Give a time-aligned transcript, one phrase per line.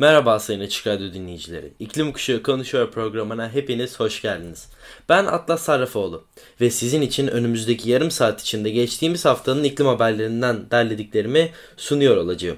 [0.00, 1.72] Merhaba sayın Açık Radyo dinleyicileri.
[1.78, 4.68] İklim Kuşağı Konuşuyor programına hepiniz hoş geldiniz.
[5.08, 6.24] Ben Atlas Sarrafoğlu
[6.60, 12.56] ve sizin için önümüzdeki yarım saat içinde geçtiğimiz haftanın iklim haberlerinden derlediklerimi sunuyor olacağım.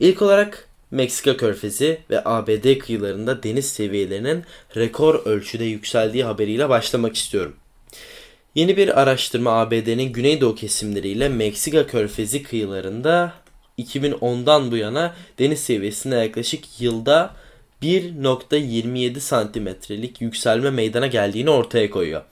[0.00, 4.44] İlk olarak Meksika körfezi ve ABD kıyılarında deniz seviyelerinin
[4.76, 7.56] rekor ölçüde yükseldiği haberiyle başlamak istiyorum.
[8.54, 13.41] Yeni bir araştırma ABD'nin güneydoğu kesimleriyle Meksika körfezi kıyılarında
[13.82, 17.34] 2010'dan bu yana deniz seviyesinde yaklaşık yılda
[17.82, 22.22] 1.27 santimetrelik yükselme meydana geldiğini ortaya koyuyor.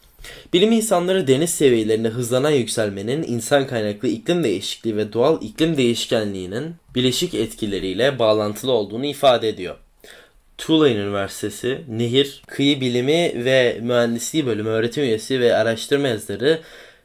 [0.53, 7.35] Bilim insanları deniz seviyelerinde hızlanan yükselmenin insan kaynaklı iklim değişikliği ve doğal iklim değişkenliğinin bileşik
[7.35, 9.77] etkileriyle bağlantılı olduğunu ifade ediyor.
[10.59, 16.61] Tulane Üniversitesi Nehir Kıyı Bilimi ve Mühendisliği Bölümü öğretim üyesi ve araştırma yazarı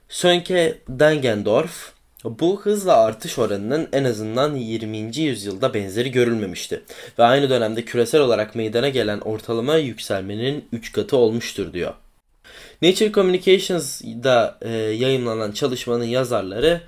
[0.09, 1.94] Sönke Dangendorf
[2.25, 5.17] bu hızla artış oranının en azından 20.
[5.17, 6.83] yüzyılda benzeri görülmemişti
[7.19, 11.93] ve aynı dönemde küresel olarak meydana gelen ortalama yükselmenin 3 katı olmuştur diyor.
[12.81, 16.81] Nature Communications'da e, yayınlanan çalışmanın yazarları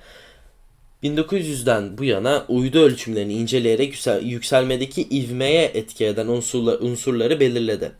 [1.02, 7.92] 1900'den bu yana uydu ölçümlerini inceleyerek yüksel, yükselmedeki ivmeye etki eden unsurlar, unsurları belirledi.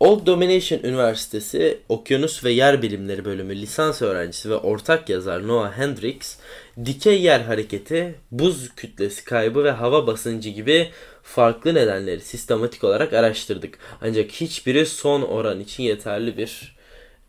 [0.00, 6.36] Old Domination Üniversitesi Okyanus ve Yer Bilimleri bölümü lisans öğrencisi ve ortak yazar Noah Hendricks,
[6.84, 10.90] dikey yer hareketi, buz kütlesi kaybı ve hava basıncı gibi
[11.22, 13.78] farklı nedenleri sistematik olarak araştırdık.
[14.00, 16.76] Ancak hiçbiri son oran için yeterli bir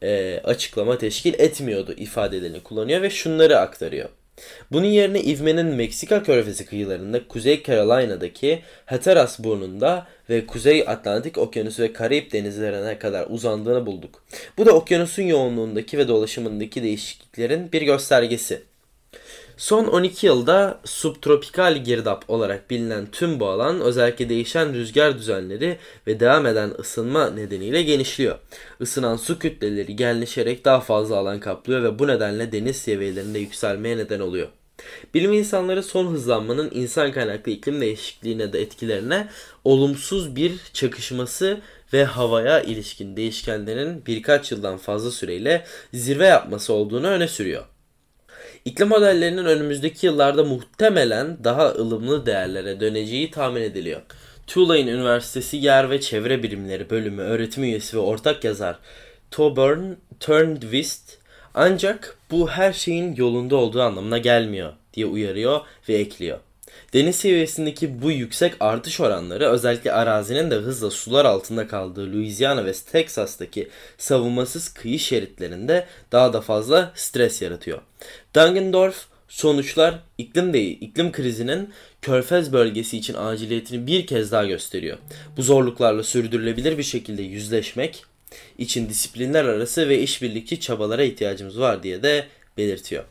[0.02, 4.10] e, açıklama teşkil etmiyordu ifadelerini kullanıyor ve şunları aktarıyor.
[4.72, 11.94] Bunun yerine ivmenin Meksika körfezi kıyılarında Kuzey Carolina'daki Hatteras burnunda ve Kuzey Atlantik Okyanusu ve
[11.94, 14.24] Karayip denizlerine kadar uzandığını bulduk.
[14.58, 18.62] Bu da okyanusun yoğunluğundaki ve dolaşımındaki değişikliklerin bir göstergesi.
[19.64, 26.20] Son 12 yılda subtropikal girdap olarak bilinen tüm bu alan özellikle değişen rüzgar düzenleri ve
[26.20, 28.40] devam eden ısınma nedeniyle genişliyor.
[28.80, 34.20] Isınan su kütleleri genleşerek daha fazla alan kaplıyor ve bu nedenle deniz seviyelerinde yükselmeye neden
[34.20, 34.48] oluyor.
[35.14, 39.28] Bilim insanları son hızlanmanın insan kaynaklı iklim değişikliğine de etkilerine
[39.64, 41.62] olumsuz bir çakışması
[41.94, 47.66] ve havaya ilişkin değişkenlerin birkaç yıldan fazla süreyle zirve yapması olduğunu öne sürüyor.
[48.66, 54.02] İklim modellerinin önümüzdeki yıllarda muhtemelen daha ılımlı değerlere döneceği tahmin ediliyor.
[54.48, 58.80] Tulane Üniversitesi Yer ve Çevre Bilimleri Bölümü öğretim üyesi ve ortak yazar
[59.32, 61.18] Toburn Turnquist
[61.54, 66.40] ancak bu her şeyin yolunda olduğu anlamına gelmiyor diye uyarıyor ve ekliyor.
[66.94, 72.74] Deniz seviyesindeki bu yüksek artış oranları özellikle arazinin de hızla sular altında kaldığı Louisiana ve
[72.74, 77.82] Texas'taki savunmasız kıyı şeritlerinde daha da fazla stres yaratıyor.
[78.36, 81.70] Dangendorf sonuçlar iklim değil, iklim krizinin
[82.02, 84.98] Körfez bölgesi için aciliyetini bir kez daha gösteriyor.
[85.38, 88.06] Bu zorluklarla sürdürülebilir bir şekilde yüzleşmek
[88.58, 92.26] için disiplinler arası ve işbirlikçi çabalara ihtiyacımız var diye de
[92.58, 93.04] belirtiyor.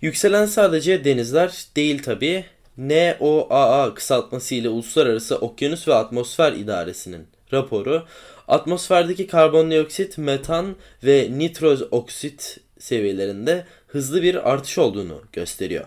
[0.00, 2.44] Yükselen sadece denizler değil tabi.
[2.78, 8.06] NOAA kısaltması ile Uluslararası Okyanus ve Atmosfer İdaresi'nin raporu
[8.48, 15.84] atmosferdeki karbondioksit, metan ve nitroz oksit seviyelerinde hızlı bir artış olduğunu gösteriyor.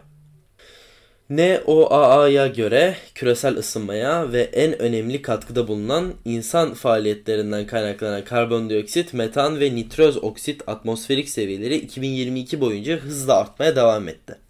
[1.30, 9.76] NOAA'ya göre küresel ısınmaya ve en önemli katkıda bulunan insan faaliyetlerinden kaynaklanan karbondioksit, metan ve
[9.76, 14.49] nitroz oksit atmosferik seviyeleri 2022 boyunca hızla artmaya devam etti.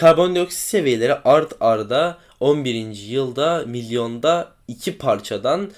[0.00, 2.96] Karbondioksit seviyeleri art arda 11.
[3.08, 5.70] yılda milyonda iki parçadan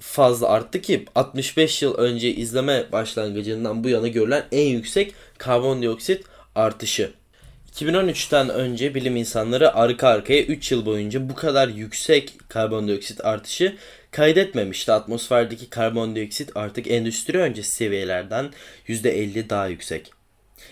[0.00, 6.24] fazla arttı ki 65 yıl önce izleme başlangıcından bu yana görülen en yüksek karbondioksit
[6.54, 7.12] artışı.
[7.72, 13.76] 2013'ten önce bilim insanları arka arkaya 3 yıl boyunca bu kadar yüksek karbondioksit artışı
[14.10, 14.92] kaydetmemişti.
[14.92, 18.50] Atmosferdeki karbondioksit artık endüstri öncesi seviyelerden
[18.88, 20.23] %50 daha yüksek.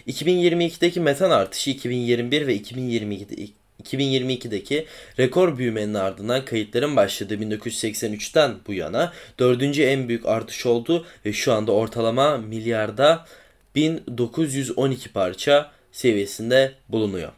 [0.06, 3.52] 2022'deki metan artışı 2021 ve 2022'de
[3.84, 4.86] 2022'deki
[5.18, 11.52] rekor büyümenin ardından kayıtların başladığı 1983'ten bu yana dördüncü en büyük artış oldu ve şu
[11.52, 13.26] anda ortalama milyarda
[13.74, 17.32] 1912 parça seviyesinde bulunuyor.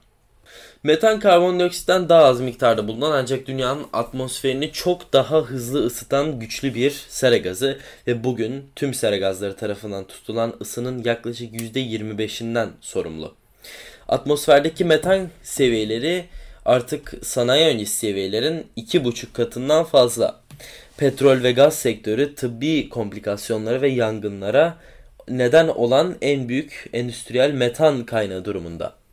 [0.85, 6.91] Metan karbondioksitten daha az miktarda bulunan ancak dünyanın atmosferini çok daha hızlı ısıtan güçlü bir
[7.09, 13.35] sera gazı ve bugün tüm sera gazları tarafından tutulan ısının yaklaşık %25'inden sorumlu.
[14.09, 16.25] Atmosferdeki metan seviyeleri
[16.65, 20.41] artık sanayi öncesi seviyelerin 2,5 katından fazla.
[20.97, 24.79] Petrol ve gaz sektörü tıbbi komplikasyonlara ve yangınlara
[25.29, 29.04] neden olan en büyük endüstriyel metan kaynağı durumunda.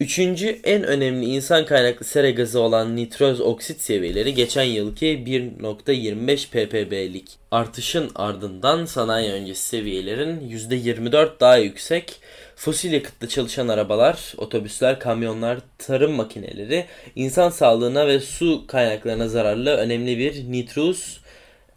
[0.00, 7.38] Üçüncü en önemli insan kaynaklı sera gazı olan nitroz oksit seviyeleri geçen yılki 1.25 ppb'lik
[7.50, 12.20] artışın ardından sanayi öncesi seviyelerin %24 daha yüksek
[12.56, 16.84] fosil yakıtlı çalışan arabalar, otobüsler, kamyonlar, tarım makineleri
[17.16, 21.20] insan sağlığına ve su kaynaklarına zararlı önemli bir nitroz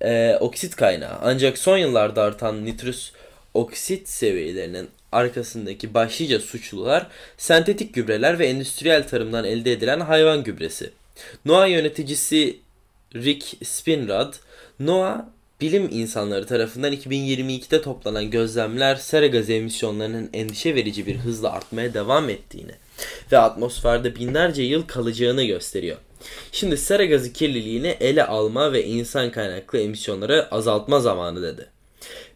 [0.01, 1.17] e, oksit kaynağı.
[1.21, 3.13] Ancak son yıllarda artan nitroz
[3.53, 7.07] oksit seviyelerinin arkasındaki başlıca suçlular
[7.38, 10.92] sentetik gübreler ve endüstriyel tarımdan elde edilen hayvan gübresi.
[11.45, 12.60] NOAA yöneticisi
[13.15, 14.33] Rick Spinrad,
[14.80, 15.30] NOAA
[15.62, 22.30] bilim insanları tarafından 2022'de toplanan gözlemler sera gazı emisyonlarının endişe verici bir hızla artmaya devam
[22.30, 22.71] ettiğini
[23.31, 25.98] ve atmosferde binlerce yıl kalacağını gösteriyor.
[26.51, 31.68] Şimdi sera gazı kirliliğini ele alma ve insan kaynaklı emisyonları azaltma zamanı dedi.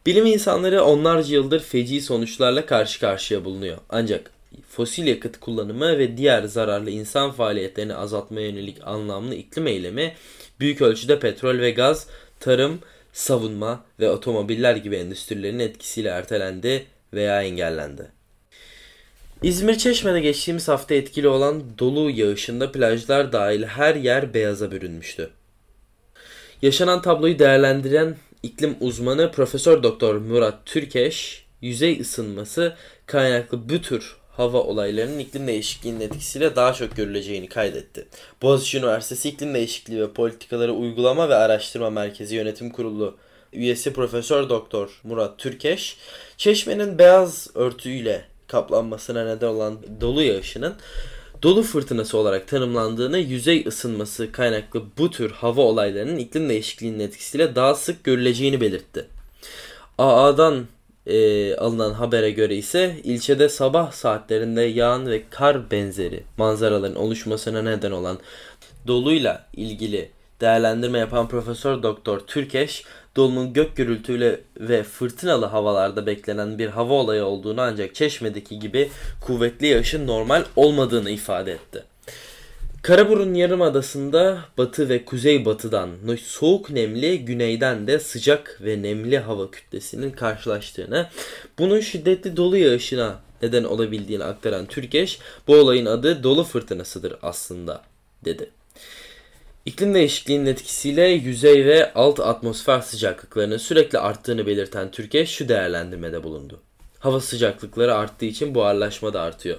[0.07, 3.77] Bilim insanları onlarca yıldır feci sonuçlarla karşı karşıya bulunuyor.
[3.89, 4.31] Ancak
[4.69, 10.13] fosil yakıt kullanımı ve diğer zararlı insan faaliyetlerini azaltmaya yönelik anlamlı iklim eylemi
[10.59, 12.07] büyük ölçüde petrol ve gaz,
[12.39, 12.79] tarım,
[13.13, 18.11] savunma ve otomobiller gibi endüstrilerin etkisiyle ertelendi veya engellendi.
[19.43, 25.29] İzmir Çeşme'de geçtiğimiz hafta etkili olan dolu yağışında plajlar dahil her yer beyaza bürünmüştü.
[26.61, 28.15] Yaşanan tabloyu değerlendiren
[28.47, 36.01] iklim uzmanı Profesör Doktor Murat Türkeş, yüzey ısınması kaynaklı bu tür hava olaylarının iklim değişikliğinin
[36.01, 38.07] etkisiyle daha çok görüleceğini kaydetti.
[38.41, 43.17] Boğaziçi Üniversitesi İklim Değişikliği ve Politikaları Uygulama ve Araştırma Merkezi Yönetim Kurulu
[43.53, 45.97] üyesi Profesör Doktor Murat Türkeş,
[46.37, 50.75] Çeşme'nin beyaz örtüyle kaplanmasına neden olan dolu yağışının
[51.43, 57.75] dolu fırtınası olarak tanımlandığını, yüzey ısınması kaynaklı bu tür hava olaylarının iklim değişikliğinin etkisiyle daha
[57.75, 59.05] sık görüleceğini belirtti.
[59.97, 60.65] AA'dan
[61.05, 67.91] e, alınan habere göre ise ilçede sabah saatlerinde yağan ve kar benzeri manzaraların oluşmasına neden
[67.91, 68.19] olan
[68.87, 70.09] doluyla ilgili
[70.41, 72.83] değerlendirme yapan Profesör Doktor Türkeş,
[73.17, 78.89] dolunun gök gürültüyle ve fırtınalı havalarda beklenen bir hava olayı olduğunu ancak Çeşme'deki gibi
[79.21, 81.83] kuvvetli yağışın normal olmadığını ifade etti.
[82.81, 85.89] Karaburun Yarımadası'nda batı ve kuzeybatıdan
[86.23, 91.09] soğuk nemli, güneyden de sıcak ve nemli hava kütlesinin karşılaştığını,
[91.59, 97.81] bunun şiddetli dolu yağışına neden olabildiğini aktaran Türkeş, bu olayın adı dolu fırtınasıdır aslında,
[98.25, 98.49] dedi.
[99.67, 106.59] İklim değişikliğinin etkisiyle yüzey ve alt atmosfer sıcaklıklarının sürekli arttığını belirten Türkiye şu değerlendirmede bulundu.
[106.99, 109.57] Hava sıcaklıkları arttığı için buharlaşma da artıyor.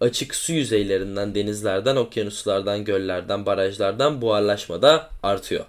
[0.00, 5.64] Açık su yüzeylerinden, denizlerden, okyanuslardan, göllerden, barajlardan buharlaşma da artıyor.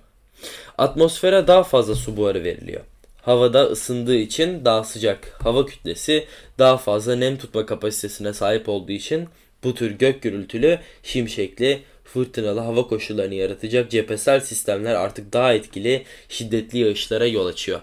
[0.78, 2.82] Atmosfere daha fazla su buharı veriliyor.
[3.22, 6.26] Havada ısındığı için daha sıcak hava kütlesi
[6.60, 9.30] daha fazla nem tutma kapasitesine sahip olduğu için
[9.64, 11.82] bu tür gök gürültülü, şimşekli,
[12.14, 17.82] fırtınalı hava koşullarını yaratacak cephesel sistemler artık daha etkili, şiddetli yağışlara yol açıyor.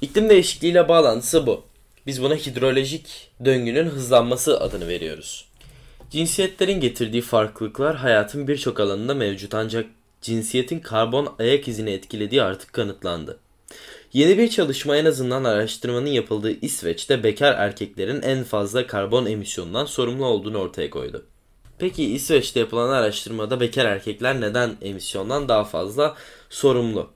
[0.00, 1.64] İklim değişikliğiyle bağlantısı bu.
[2.06, 5.48] Biz buna hidrolojik döngünün hızlanması adını veriyoruz.
[6.10, 9.86] Cinsiyetlerin getirdiği farklılıklar hayatın birçok alanında mevcut ancak
[10.22, 13.38] cinsiyetin karbon ayak izini etkilediği artık kanıtlandı.
[14.12, 20.26] Yeni bir çalışma en azından araştırmanın yapıldığı İsveç'te bekar erkeklerin en fazla karbon emisyonundan sorumlu
[20.26, 21.24] olduğunu ortaya koydu.
[21.78, 26.16] Peki İsveç'te yapılan araştırmada bekar erkekler neden emisyondan daha fazla
[26.50, 27.10] sorumlu?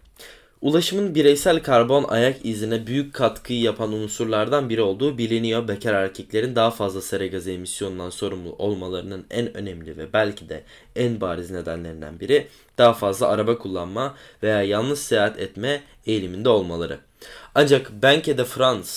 [0.61, 5.69] Ulaşımın bireysel karbon ayak izine büyük katkıyı yapan unsurlardan biri olduğu biliniyor.
[5.69, 10.65] Bekar erkeklerin daha fazla sera gazı emisyonundan sorumlu olmalarının en önemli ve belki de
[10.97, 12.49] en bariz nedenlerinden biri
[12.79, 16.99] daha fazla araba kullanma veya yalnız seyahat etme eğiliminde olmaları.
[17.55, 18.91] Ancak Banque de France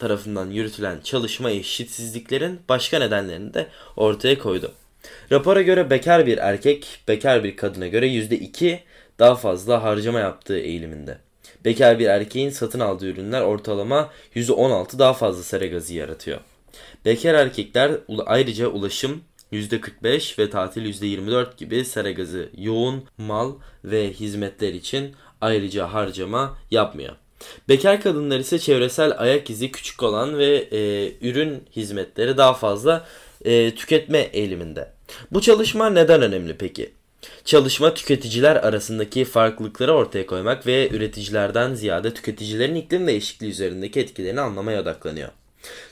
[0.00, 3.66] tarafından yürütülen çalışma eşitsizliklerin başka nedenlerini de
[3.96, 4.72] ortaya koydu.
[5.32, 8.78] Rapora göre bekar bir erkek bekar bir kadına göre %2
[9.18, 11.18] daha fazla harcama yaptığı eğiliminde.
[11.64, 16.40] Bekar bir erkeğin satın aldığı ürünler ortalama %16 daha fazla sera gazı yaratıyor.
[17.04, 17.92] Bekar erkekler
[18.26, 19.20] ayrıca ulaşım
[19.52, 23.52] %45 ve tatil %24 gibi sera gazı yoğun mal
[23.84, 27.16] ve hizmetler için ayrıca harcama yapmıyor.
[27.68, 33.06] Bekar kadınlar ise çevresel ayak izi küçük olan ve e, ürün hizmetleri daha fazla
[33.44, 34.90] e, tüketme eğiliminde.
[35.30, 36.90] Bu çalışma neden önemli peki?
[37.44, 44.82] Çalışma tüketiciler arasındaki farklılıkları ortaya koymak ve üreticilerden ziyade tüketicilerin iklim değişikliği üzerindeki etkilerini anlamaya
[44.82, 45.28] odaklanıyor.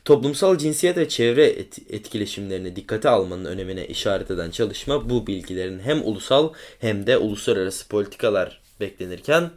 [0.04, 6.02] Toplumsal cinsiyet ve çevre et- etkileşimlerini dikkate almanın önemine işaret eden çalışma bu bilgilerin hem
[6.04, 9.50] ulusal hem de uluslararası politikalar beklenirken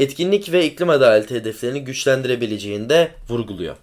[0.00, 3.76] etkinlik ve iklim adaleti hedeflerini güçlendirebileceğini de vurguluyor.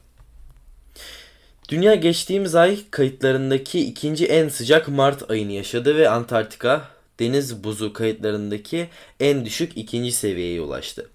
[1.69, 8.87] Dünya geçtiğimiz ay kayıtlarındaki ikinci en sıcak Mart ayını yaşadı ve Antarktika deniz buzu kayıtlarındaki
[9.19, 11.09] en düşük ikinci seviyeye ulaştı.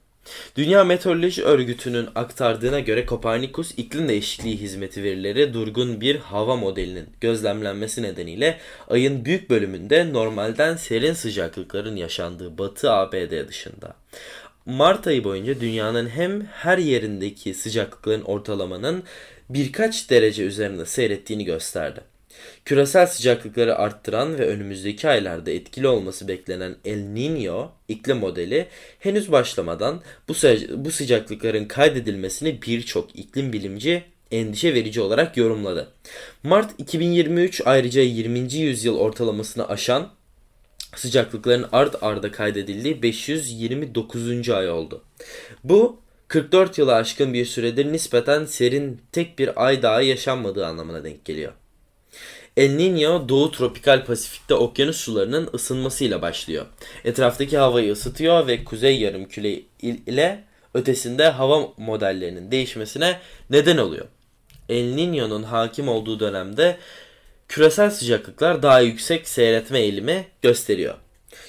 [0.56, 8.02] Dünya Meteoroloji Örgütü'nün aktardığına göre Kopernikus iklim değişikliği hizmeti verileri durgun bir hava modelinin gözlemlenmesi
[8.02, 8.58] nedeniyle
[8.90, 13.94] ayın büyük bölümünde normalden serin sıcaklıkların yaşandığı Batı ABD dışında.
[14.66, 19.02] Mart ayı boyunca dünyanın hem her yerindeki sıcaklıkların ortalamanın
[19.48, 22.00] birkaç derece üzerinde seyrettiğini gösterdi.
[22.64, 28.66] Küresel sıcaklıkları arttıran ve önümüzdeki aylarda etkili olması beklenen El Niño iklim modeli
[28.98, 30.32] henüz başlamadan bu,
[30.84, 35.92] bu sıcaklıkların kaydedilmesini birçok iklim bilimci endişe verici olarak yorumladı.
[36.42, 38.54] Mart 2023 ayrıca 20.
[38.54, 40.10] yüzyıl ortalamasını aşan
[40.96, 44.50] sıcaklıkların art arda kaydedildiği 529.
[44.50, 45.02] ay oldu.
[45.64, 51.24] Bu 44 yılı aşkın bir süredir nispeten serin tek bir ay daha yaşanmadığı anlamına denk
[51.24, 51.52] geliyor.
[52.56, 56.66] El Niño Doğu Tropikal Pasifik'te okyanus sularının ısınmasıyla başlıyor.
[57.04, 60.44] Etraftaki havayı ısıtıyor ve kuzey yarımküre ile
[60.74, 63.20] ötesinde hava modellerinin değişmesine
[63.50, 64.06] neden oluyor.
[64.68, 66.76] El Niño'nun hakim olduğu dönemde
[67.52, 70.94] küresel sıcaklıklar daha yüksek seyretme eğilimi gösteriyor.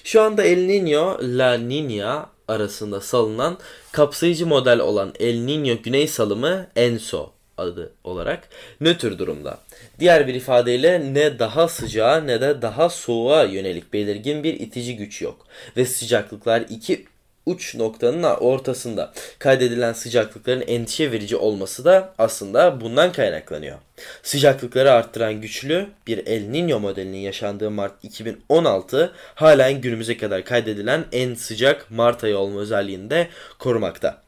[0.04, 3.58] Şu anda El Niño, La Niña arasında salınan
[3.92, 8.50] kapsayıcı model olan El Niño Güney Salımı ENSO adı olarak
[8.82, 9.58] nötr durumda.
[10.00, 15.22] Diğer bir ifadeyle ne daha sıcağa ne de daha soğuğa yönelik belirgin bir itici güç
[15.22, 15.46] yok.
[15.78, 17.06] Ve sıcaklıklar iki
[17.46, 23.78] uç noktanın ortasında kaydedilen sıcaklıkların endişe verici olması da aslında bundan kaynaklanıyor.
[24.24, 31.34] Sıcaklıkları arttıran güçlü bir El Niño modelinin yaşandığı Mart 2016 halen günümüze kadar kaydedilen en
[31.36, 33.28] sıcak Mart ayı olma özelliğini de
[33.60, 34.24] korumakta.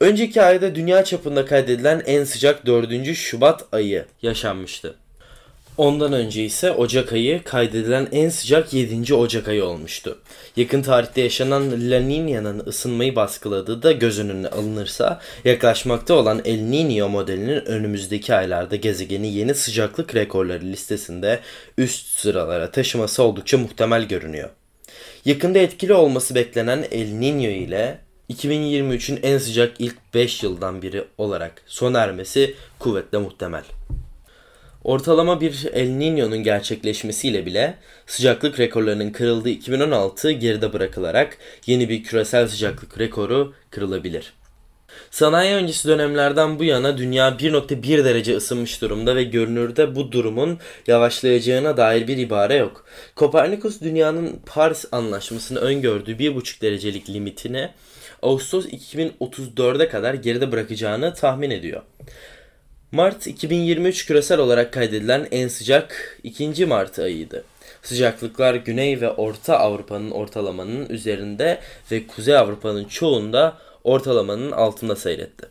[0.00, 3.14] Önceki ayda dünya çapında kaydedilen en sıcak 4.
[3.14, 5.01] Şubat ayı yaşanmıştı.
[5.76, 9.14] Ondan önce ise Ocak ayı kaydedilen en sıcak 7.
[9.14, 10.18] Ocak ayı olmuştu.
[10.56, 17.08] Yakın tarihte yaşanan La Niña'nın ısınmayı baskıladığı da göz önüne alınırsa yaklaşmakta olan El Niño
[17.08, 21.40] modelinin önümüzdeki aylarda gezegeni yeni sıcaklık rekorları listesinde
[21.78, 24.50] üst sıralara taşıması oldukça muhtemel görünüyor.
[25.24, 27.98] Yakında etkili olması beklenen El Niño ile
[28.30, 33.64] 2023'ün en sıcak ilk 5 yıldan biri olarak sona ermesi kuvvetle muhtemel.
[34.84, 37.74] Ortalama bir El Niño'nun gerçekleşmesiyle bile
[38.06, 44.32] sıcaklık rekorlarının kırıldığı 2016 geride bırakılarak yeni bir küresel sıcaklık rekoru kırılabilir.
[45.10, 51.76] Sanayi öncesi dönemlerden bu yana dünya 1.1 derece ısınmış durumda ve görünürde bu durumun yavaşlayacağına
[51.76, 52.84] dair bir ibare yok.
[53.16, 57.70] Kopernikus dünyanın Paris Anlaşması'nı öngördüğü 1.5 derecelik limitini
[58.22, 61.82] Ağustos 2034'e kadar geride bırakacağını tahmin ediyor.
[62.92, 66.66] Mart 2023 küresel olarak kaydedilen en sıcak 2.
[66.66, 67.44] Mart ayıydı.
[67.82, 75.46] Sıcaklıklar Güney ve Orta Avrupa'nın ortalamanın üzerinde ve Kuzey Avrupa'nın çoğunda ortalamanın altında seyretti.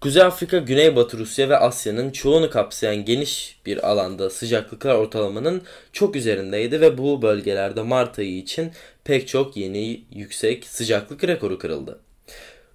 [0.00, 6.80] Kuzey Afrika, Güneybatı Rusya ve Asya'nın çoğunu kapsayan geniş bir alanda sıcaklıklar ortalamanın çok üzerindeydi
[6.80, 8.72] ve bu bölgelerde Mart ayı için
[9.04, 11.98] pek çok yeni yüksek sıcaklık rekoru kırıldı.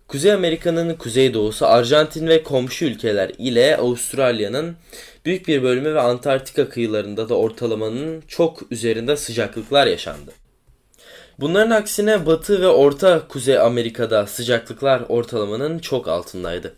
[0.07, 4.75] Kuzey Amerika'nın kuzeydoğusu Arjantin ve komşu ülkeler ile Avustralya'nın
[5.25, 10.31] büyük bir bölümü ve Antarktika kıyılarında da ortalamanın çok üzerinde sıcaklıklar yaşandı.
[11.39, 16.75] Bunların aksine Batı ve Orta Kuzey Amerika'da sıcaklıklar ortalamanın çok altındaydı.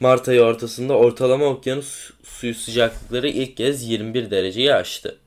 [0.00, 5.18] Mart ayı ortasında ortalama okyanus suyu sıcaklıkları ilk kez 21 dereceyi aştı.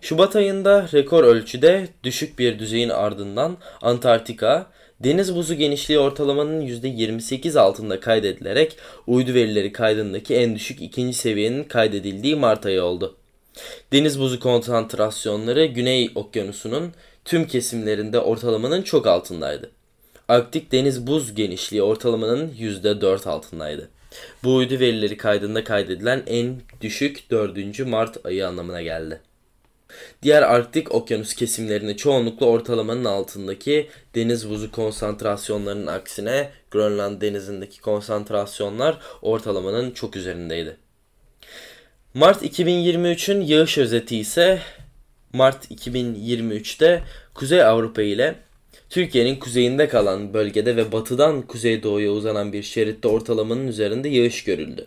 [0.00, 4.66] Şubat ayında rekor ölçüde düşük bir düzeyin ardından Antarktika,
[5.00, 8.76] deniz buzu genişliği ortalamanın %28 altında kaydedilerek
[9.06, 13.16] uydu verileri kaydındaki en düşük ikinci seviyenin kaydedildiği Mart ayı oldu.
[13.92, 16.92] Deniz buzu konsantrasyonları Güney Okyanusu'nun
[17.24, 19.70] tüm kesimlerinde ortalamanın çok altındaydı.
[20.28, 23.88] Arktik deniz buz genişliği ortalamanın %4 altındaydı.
[24.44, 27.86] Bu uydu verileri kaydında kaydedilen en düşük 4.
[27.86, 29.20] Mart ayı anlamına geldi.
[30.22, 39.90] Diğer Arktik okyanus kesimlerinde çoğunlukla ortalamanın altındaki deniz buzu konsantrasyonlarının aksine Grönland denizindeki konsantrasyonlar ortalamanın
[39.90, 40.76] çok üzerindeydi.
[42.14, 44.60] Mart 2023'ün yağış özeti ise
[45.32, 47.02] Mart 2023'te
[47.34, 48.34] Kuzey Avrupa ile
[48.90, 54.86] Türkiye'nin kuzeyinde kalan bölgede ve batıdan kuzeydoğuya uzanan bir şeritte ortalamanın üzerinde yağış görüldü.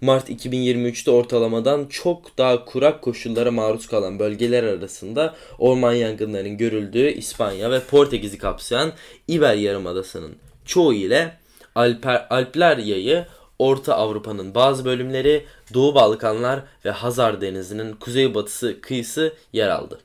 [0.00, 7.70] Mart 2023'te ortalamadan çok daha kurak koşullara maruz kalan bölgeler arasında orman yangınlarının görüldüğü İspanya
[7.70, 8.92] ve Portekiz'i kapsayan
[9.28, 11.36] İber Yarımadası'nın çoğu ile
[11.74, 13.26] Alper, Alpler yayı,
[13.58, 20.00] Orta Avrupa'nın bazı bölümleri, Doğu Balkanlar ve Hazar Denizi'nin kuzeybatısı kıyısı yer aldı.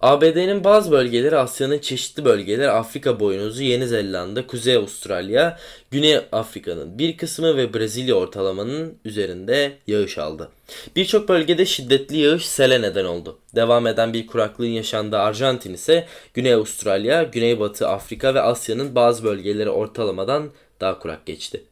[0.00, 5.58] ABD'nin bazı bölgeleri, Asya'nın çeşitli bölgeleri, Afrika boynuzu, Yeni Zelanda, Kuzey Avustralya,
[5.90, 10.50] Güney Afrika'nın bir kısmı ve Brezilya ortalamanın üzerinde yağış aldı.
[10.96, 13.38] Birçok bölgede şiddetli yağış sele neden oldu.
[13.54, 19.70] Devam eden bir kuraklığın yaşandığı Arjantin ise Güney Avustralya, Güneybatı Afrika ve Asya'nın bazı bölgeleri
[19.70, 21.64] ortalamadan daha kurak geçti.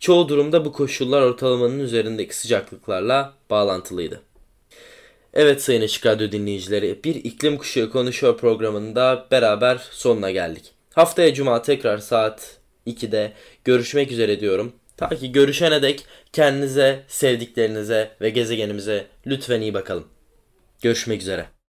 [0.00, 4.20] Çoğu durumda bu koşullar ortalamanın üzerindeki sıcaklıklarla bağlantılıydı.
[5.40, 10.72] Evet Sayın Açık Radyo dinleyicileri bir iklim kuşağı konuşuyor programında beraber sonuna geldik.
[10.94, 13.32] Haftaya cuma tekrar saat 2'de
[13.64, 14.72] görüşmek üzere diyorum.
[14.96, 20.08] Ta ki görüşene dek kendinize, sevdiklerinize ve gezegenimize lütfen iyi bakalım.
[20.82, 21.57] Görüşmek üzere.